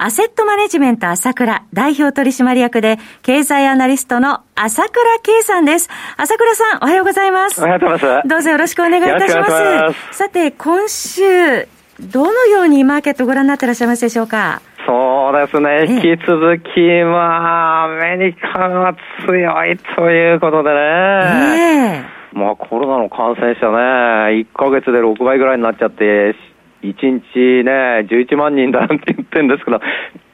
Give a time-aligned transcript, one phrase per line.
[0.00, 5.88] アセットマネジメント朝倉代表取締役で経済アナリストの朝倉圭さんです。
[6.16, 7.60] 朝倉さん、おはようございます。
[7.60, 8.28] おはようございます。
[8.28, 9.50] どうぞよろしくお願いいたします。
[9.50, 11.66] ますさて、今週、
[11.98, 14.62] どのようにマーケットご覧になってらっしゃいますでしょうか？
[14.86, 18.94] そうですね、引き続き、まあ、アメリカが
[19.26, 20.76] 強いということでね。
[20.76, 26.36] えー、まあ、コロナの感染者ね、1ヶ月で6倍ぐらいになっちゃって、
[26.82, 26.94] 1
[27.34, 29.80] 日ね、11万人だなんて言ってるんですけど、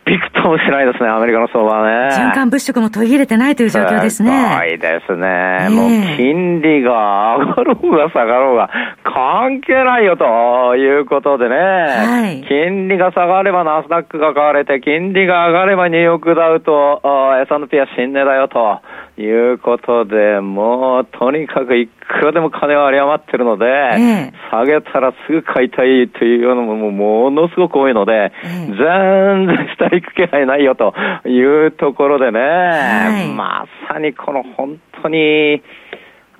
[0.05, 2.15] びくともしないですね、アメリカの相場はね。
[2.15, 4.31] 循環物色も途切れてないという状況ですね。
[4.31, 8.69] はい、ですね、もう金利が上がろうが下がろうが
[9.03, 17.01] 関係ないよということでね、はい、金利が下がればナスダックが買われて、金利が上がればニューヨークダウと
[17.49, 18.81] S&P は新値だよと。
[19.17, 30.95] いうことで、もうとにかくいくらでも金は有り余ってるので、え下げたらすぐ買いたいというのもものすごく多いので、え全然下に行く気配ないよと
[31.29, 35.63] いうところでね、はい、まさにこの本当に、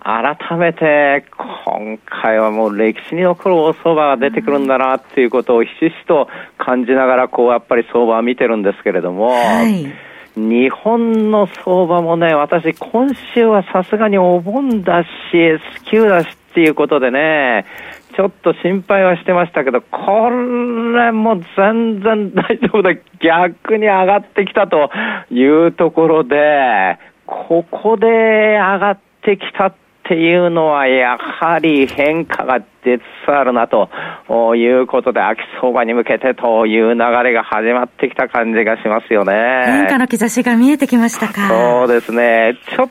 [0.05, 1.25] 改めて、
[1.67, 9.87] 今回はもう歴史に残る大相場が出てくるんだなっていうことをひしひしと感じながら、こうやっぱり相場は見てるんですけれども、はい
[10.37, 17.67] 日本の相場もね、私、今週はさすがにお盆だし、スキューだしっていうことでね、
[18.17, 22.95] ちょっと心配はしてましたけど、これも全然大丈夫だ。
[23.21, 24.91] 逆に上がってきたと
[25.31, 33.89] いうところで、ここで上がってきたっていうのは、やはり変化が出つつあるなと
[34.55, 39.33] いうことで、秋相場に向けてという流れが始まってきた感じがしますよね。
[39.65, 41.49] 変化の兆しが見えてきましたか。
[41.49, 42.59] そうですね。
[42.77, 42.89] ちょっ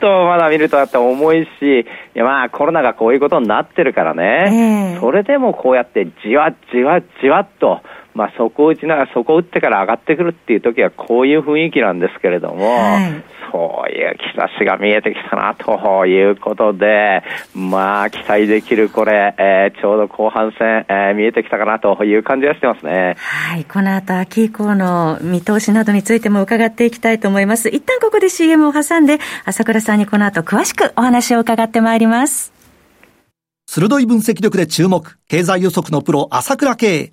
[0.00, 1.84] とまだ見るとあって重いし、い
[2.14, 7.80] やまあコロナがこういうことになってるからね、えー、それでもこうやってじわじわじわっと、
[8.14, 17.22] まあ、そこを打ちながら、そこを打ってから上がってくるっていう時は、こういう雰囲気なんですけれども、はい、そういう兆しが見えてきたなということで、
[17.54, 23.16] まあ、期待できるこれ、えー、ちょうど後半戦、えー、見えてきたかなという感じがしてますね。
[23.18, 23.64] はい。
[23.64, 27.68] この後、秋以降の見通しなどについても伺っていきたいと思います。
[27.68, 32.52] 一旦ここで CM を挟んで、朝倉さんにこの後詳しくお話を伺ってまいります。
[33.66, 37.12] 鋭い分析力で注目、経済予測のプロ、朝倉慶。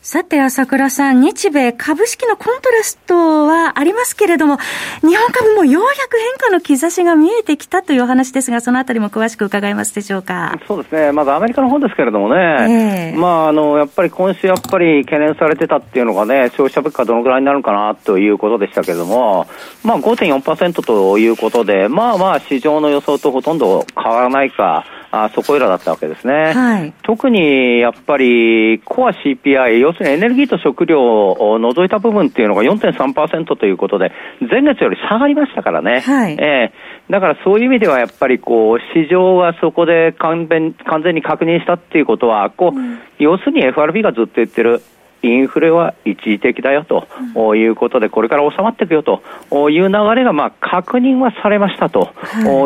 [0.00, 4.56] さて、朝倉さん、日米株式のコントラストはありますけれども、
[5.02, 10.58] 日本株もようやく変化の兆しが見えてきたというお話ですが、そのあたりも詳しく伺えますでしょうか？
[10.66, 11.12] そうですね。
[11.12, 19.46] まずアメリカの方ですけれどもね、えー、まあ、あの、やっぱり今週やっぱり懸念されてたっていうのがね、消費者物価どのぐらいになるかなということでしたけれども、
[19.82, 31.00] まあ5.4%ということで、まあまあ市場の予想とほとんど変わらないか、あそこいらだったわけですね、はい、特にやっぱりコア CPI、要するにエネルギーと食料
[31.32, 34.12] を除いた部分っていうのが4.3%ということで、
[34.50, 44.82] 前月より下がりましたからね、はい、えー、だからそういう意味ではやっぱりこう市場はそこで完全完全に確認したっていうことは、こう、うん、要するに FRB がずっと言ってる、
[45.22, 47.06] インフレは一時的だよと
[47.54, 49.22] いうことで、これから収まっていくよと
[49.70, 52.12] いう流れがまあ確認はされましたと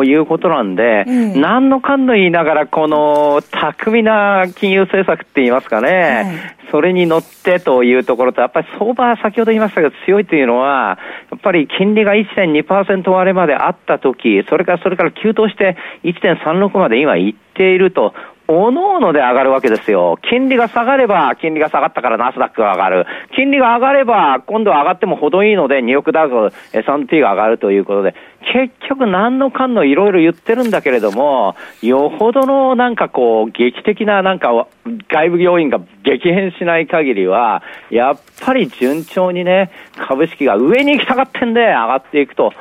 [0.03, 0.13] い。
[0.15, 1.05] うことなんで、
[1.35, 10.97] 何のかんの言いながら、この巧みな金融政策って言いますかね、それに乗ってというところと、やっぱり相場は先ほど言いましたけど強いというのは、
[11.31, 18.13] やっぱり金利が1.2%割れまであったとき、それからそれから急騰して1.36まで今行っていると
[18.47, 20.19] おのおので上がるわけですよ。
[20.29, 23.05] 金利が下がれば、金利が下がったからナスダックが上がる。
[23.35, 28.15] 金利が上がれば、今度は上がっても程いいので、2億ダウ、S&P が上がるということで、
[28.51, 34.67] 結局何のかんのいろいろ言ってるんだけれども、よほどのなんかこう、劇的ななんか
[35.09, 39.71] 外部要因が激変しない限りは、やっぱり順調にね、
[40.07, 42.53] 株式が上に行きたがってんで上がっていくと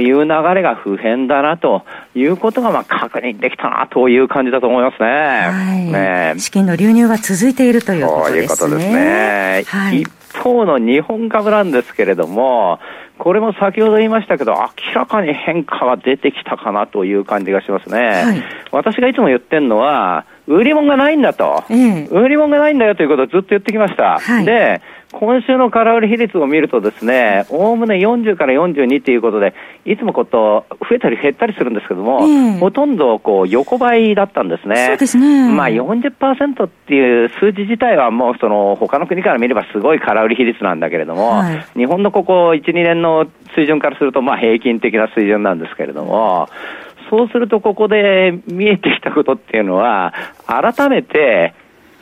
[0.00, 1.82] いう流れが不変だなと
[2.14, 5.23] いうことがまあ確認できたなという感じだと思いますね。
[5.24, 8.72] はい、ね資金の流入は続いているということですね。
[8.72, 9.64] いうすね。
[9.66, 10.10] はい、一
[10.42, 12.78] 方の日本株なんですけれども、
[13.18, 17.98] これも先ほど言いましたけど、明らかに変化が出てきたかなという感じがしますね。
[18.00, 18.42] はい、
[18.72, 24.18] 私がいつも言ってるのは、売り物がないんだと、うん、売り物がないんだよということをずっと言ってきました。
[24.18, 24.82] はい、で、
[25.12, 29.54] 今週の空売り比率を見るとですね、おおむね40から42ということで、
[29.84, 34.86] いつもこと増えたり減ったりするんですけども、えー、ほとんどこう横ばいだったんですね。
[34.88, 35.48] そうですね。
[35.50, 46.48] まあ40%っていう数字自体はもうその他の国から見ればすごい空売り比率なんだけれども、はい、日本のここ1、2年の水準からするとまあ平均的な水準なんですけれども、
[47.16, 50.12] そうするとここで見えてきたことっていうのは、
[50.46, 51.54] 改めて、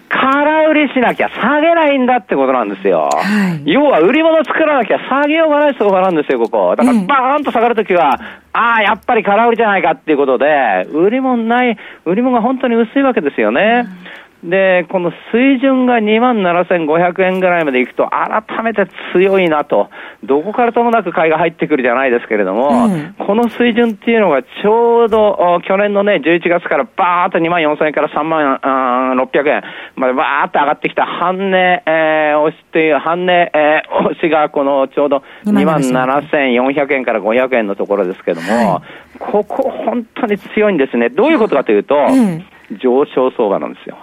[0.09, 3.09] 空売りしなきゃ下げないんだってことなんですよ。
[3.13, 6.77] はい、要は売り物作らなきゃ下げようがない相場なんですよ、ここ。
[6.77, 8.21] だからバーンと下がるときは、
[8.53, 10.47] ああ、やっぱり空売りじゃないかっていうことで、
[10.93, 11.77] 売り物ない、
[12.07, 13.85] 売り物が本当に薄いわけですよね。
[14.07, 19.89] うんで、この水準が2万7500円ぐらいまでいくと、改めて強いなと、
[20.25, 29.63] どこからともなく買いが入ってくるじゃないですけれども、うん、この水準っていうのがちょうど去年のね、11月からバーっと2万4000円から3万600円
[29.95, 31.07] までバーっと上がってきた。
[31.07, 38.83] 半値、えー、押しという半値、えー、押しがこのちょうど2万7400円から500円のところですけれども、は
[39.15, 41.11] い、ここ本当に強いんですね。
[41.11, 42.45] どういうことかというと、うん
[42.79, 43.99] 上昇相場なんですよ。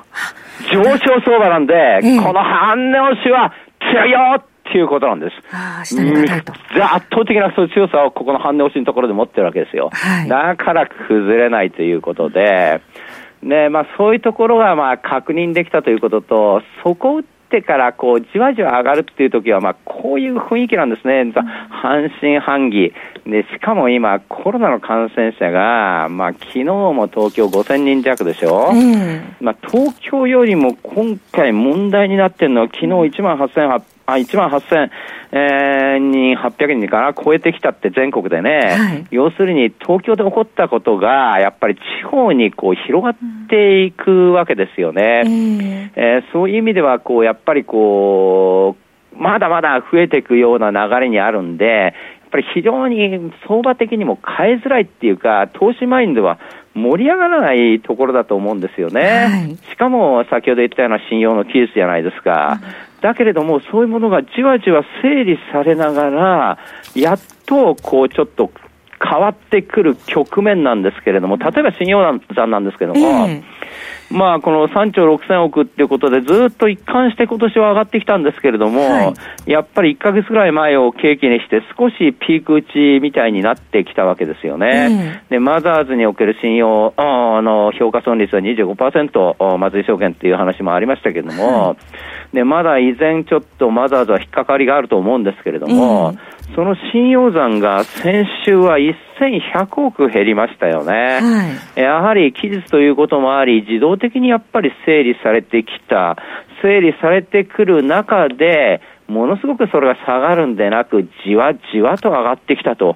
[0.71, 5.35] 上昇相場なんで、えこの半値押しは強いよっていうことなんです。
[5.55, 9.89] 圧倒的な強さをここの半値押しのところで持ってるわけですよ。
[9.91, 12.81] はい、だから崩れないということで、
[13.41, 21.33] ね、まあそういうところがまあ確認できたということと、そこをってからこうじわじわ上がるっていう時はまあこういう雰囲気なんですね、
[21.69, 22.93] 半信半疑。
[23.25, 33.81] でしかも今、コロナの感染者が、まあ昨日も東京5000人弱でしょ、うん、まあ、東京よりも今回問題になってるのは、昨日1万8800
[34.13, 34.89] あ1万8000、
[35.31, 43.15] えー、人、800人かな、超えてきたって全国でね、はい、要するに東京で起こったことが、やっぱり地方にこう広がっ
[43.47, 45.23] ていくわけですよね。
[45.25, 45.61] うん、
[45.95, 48.75] えー、そういう意味では、こう、やっぱりこ
[49.13, 51.93] う、まだまだ増えていくような流れにあるんで、やっ
[52.31, 56.39] ぱり非常に相場的にも変えづらいっていうか、投資マインドは
[56.75, 59.01] 盛り上がらないところだと思うんですよね。
[59.01, 62.59] はい、しかも先ほど言ったような信用の技術じゃないですか。
[63.01, 66.57] だけれども、そういうものがじわじわ整理されながら、
[66.95, 68.51] やっとこうちょっと
[69.01, 73.43] 変わってくる局面なんですけれども、例えば信用残なんですけれども、えー
[74.11, 79.13] まあ、この3兆6000億っていうことで、ずっと一貫して今年は上がってきたんですけれども、は
[79.45, 85.19] い、やっぱり1か月ぐらい前を契機にして、少しピーク打ちみたいになってきたわけですよね。
[85.27, 91.77] うん、で、マザーズにおける信用あの評価損率は25%、松井証券っていう話もありましたけれども、はい、
[92.33, 96.19] で、まだ依然ちょっとマザーズは引っかかりがあると思うんですけれども、うん
[96.55, 101.19] その信用残が先週は1100億減りましたよね。
[101.21, 101.43] は
[101.77, 106.17] い、やはり期日ということもあり、自動的にやっぱり整理されてきた、
[106.61, 112.95] 整理されてくる中で、ものすごくそれが下がるんでなく、じわじわと上がってきたと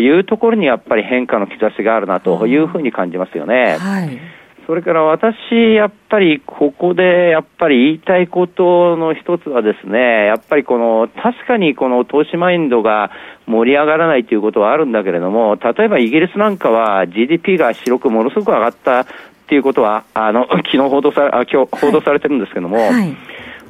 [0.00, 3.76] いうところにやっぱり変化の兆しがあるなというふうに感じますよね。
[3.78, 4.37] はい
[4.68, 5.34] それから私、
[5.74, 13.10] やっぱりここでやっぱり言いたいことの一つはですね、やっぱりこの、確かにこの投資マインドが
[13.46, 19.06] 盛り上がらないということはあるんだけれども、例えばイギリスなんかは GDP が白くものすごく上がったっ
[19.48, 23.16] ていうことは、あの、 昨日報道され、あ今日報道されてるんですけども、はいはい。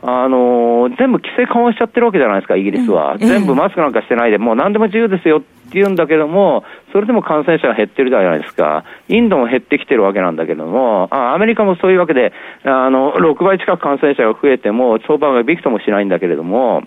[0.02, 3.14] あのー、全部規制緩和しちゃってるわけじゃないですか、イギリスは。
[3.14, 8.84] うん、全部マスクなんかしてないで、もう何でも自由ですよって言うんだけども、それでも感染者が減ってるじゃないですか。
[9.08, 12.32] インドも減ってきてるわけなんだけども、あアメリカもそういうわけで、
[12.64, 16.82] あの、6倍近く感染者が増えても、相場がびくともしないんだけれども、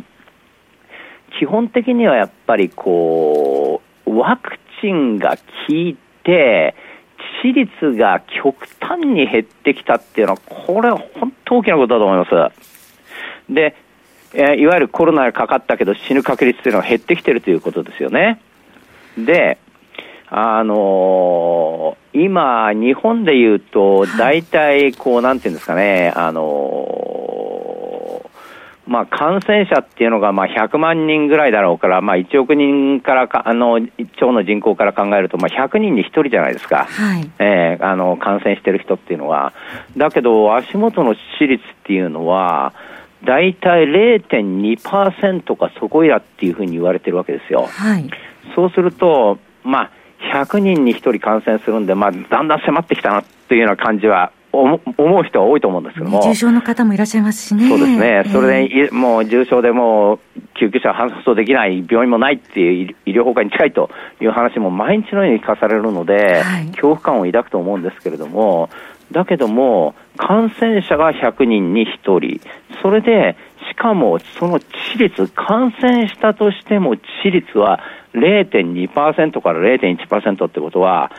[1.40, 5.38] 基本的にはやっぱりこう、ワクチンが
[5.68, 6.76] 効いて、
[7.44, 12.71] 致死率が極端に減ってきたっていうのは、これは本当大きなことだと思います。
[13.52, 13.76] で、
[14.34, 18.42] えー、いわゆるコロナがかかったけど死ぬ確率というのは減ってきてるということですよね。
[19.18, 19.58] で、
[20.30, 27.82] あのー、今、日本で言うと、大体、こう、なんていうんですかね、あのー、
[28.88, 33.80] まあ、感染者っていうのがまあ100万人ぐらいだろうから、まあ、1億人からかあの
[34.20, 39.54] 超の人口から考えると、まあ、100人に1人じゃないですか、はいえー、あの感染してる人っていうのは。
[39.96, 42.74] だけど、足元の致死率っていうのは、
[43.26, 47.68] 大体0.2%かそこいらっていうふうに言われてるわけですよ。
[47.68, 48.10] はい、
[48.56, 49.92] そうすると、まあ、
[50.34, 60.20] 100人に1人感染するんで、まあ、だんだん迫ってきたなというような感じは思う人は多いと思うんですけども、重症の方もいらっしゃいますしね、そうですね、それで、もう重症でも
[60.56, 68.70] 救急車搬送できない、病院もないっていう医療崩壊に近いという話も毎日のように聞かされるので、はい、恐怖感を抱くと思うんですけれども、
[69.12, 72.42] だけども、感染者が100人に1人、
[72.82, 73.36] それで、
[73.70, 74.64] しかもその致
[74.94, 77.80] 死率、感染したとしても致死率は
[78.14, 81.12] 0.2%から0.1%ってことは、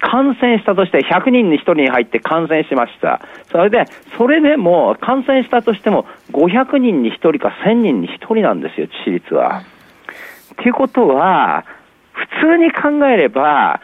[0.00, 3.20] 感染したとして100人に1人に入って感染しました。
[3.50, 3.84] それで、
[4.16, 9.62] それでも感染したとしても500人に1人か1000人に1人なんですよ、致死率は。
[10.52, 11.64] っていうことは、
[12.12, 13.80] 普通に考えれば、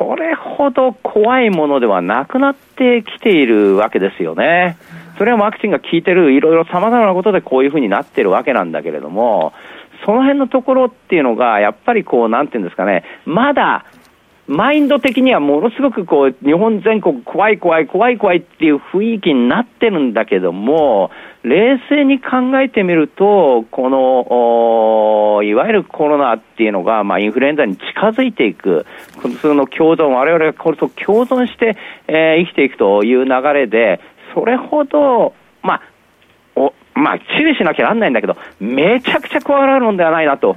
[0.00, 4.78] それほど怖いものではなくなってきているわけですよね。
[5.18, 9.52] それはワクチンが効いてる、いろいろ様々なことでこういうふうになってるわけなんだけれども、
[10.06, 13.84] その辺のところっていうのが、やっぱりこう、なんていうんですかね、まだ
[14.50, 21.12] マインド的にはものすごくこう、日本全国怖い怖い怖い怖いっていう雰囲気になってるんだけども、
[21.44, 28.86] 冷静に考えてみると、この、いわゆるコロナっていうのが、まあ、インフルエンザに近づいていく、
[29.40, 31.76] その共存、我々がこれと共存して、
[32.08, 34.00] えー、生きていくという流れで、
[34.34, 35.82] それほど、まあ、
[37.00, 40.56] まあ、注意しなきゃなんないんだけど、めちゃくちゃ怖がるものではないなと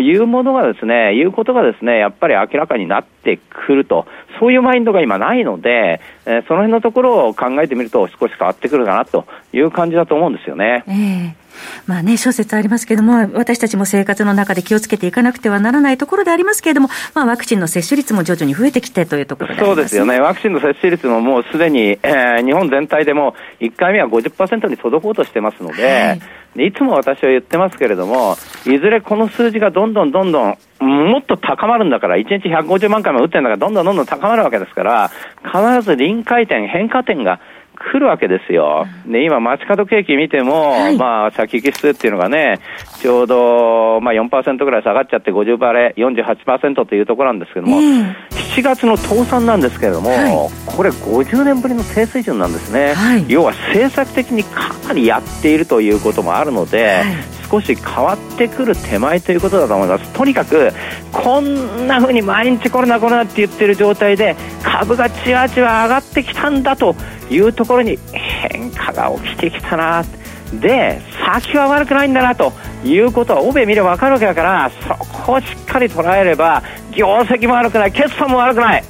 [0.00, 4.06] いうものがですね、いうことがですね、やっぱり明らかになってくると、
[4.38, 10.84] そういうマインドが今ないので、えー、その辺のところを考えてみると少し変わってくるかなという感じだと思うんですよね。
[10.86, 11.45] えー
[11.86, 26.20] まあね、諸説ありますけれども、私たちも生活の中で気をつけていかなくてはならないところでありますけれども、まあ、ワクチンの接種率も徐々に増えてきてというところそうですよね、ワクチンの接種率ももうすでに、えー、日本全体でも1回目は50%に届こうとしてますので、はい。
[26.56, 28.36] で、いつも私は言ってますけれども、
[28.66, 35.10] いずれこの数字がどんどんどんどん、もっと高まるんだから、1日150万回も打ってるんだから、どんどんどんどん高まるわけですから、
[35.44, 37.40] 必ず臨界点、変化点が
[37.76, 38.86] 来るわけですよ。
[39.06, 42.58] で、今、街角景気見ても、はい、まあ、先行き指数っていうのがね、
[43.00, 50.32] ちょうど、まあ4%ぐらい下がっちゃって50バレ、48%というところなんですけども、うん、7月の倒産なんですけれども、はい、
[50.66, 52.94] これ50年ぶりの低水準なんですね。
[52.94, 57.02] はい、要は政策的にかなりやっているということもあるので、
[57.50, 60.08] 少し変わってくる手前ということだと思います。
[60.12, 60.72] とにかく、
[61.12, 66.94] こんな風に毎日コロナコロナって言ってる状態で、株がじわじわ上がってきたんだと
[67.30, 70.04] いうところに変化が起きてきたな。
[70.52, 72.52] で、先は悪くないんだなと
[72.84, 76.62] いうことは、欧米見れば分かるわけだから、そこをしっかり捉えれば、
[76.92, 78.84] 業績も悪くない、決算も悪くない。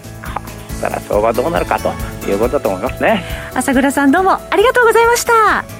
[0.77, 1.89] したら相場どうなるかと
[2.29, 5.76] いうことだと思いますね朝倉さんどうもありがとうございました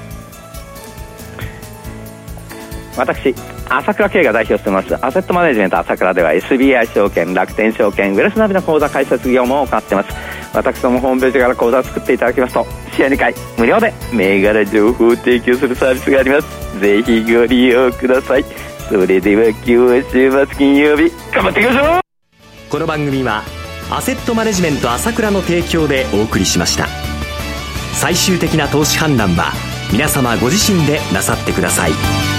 [2.97, 3.35] 私
[3.69, 10.09] 朝倉慶が代表していますアセットマネジメント朝倉では SBI 証券楽天証券ウェルスナビの口座開設業務を行ってます。
[10.55, 16.81] 私どもホームページから口座を作っていただきますと試合2回無料で銘柄情報を提供するサービスがあります。
[16.81, 18.45] ぜひご利用ください。
[18.89, 22.01] それでは今日は週末金曜日頑張っていきましょう！
[22.71, 23.43] この番組は
[23.91, 26.87] アセットマネジメント朝倉の提供でお送りしました。
[27.93, 29.53] 最終的な投資判断は
[29.93, 32.36] 皆様ご自身でなさってください。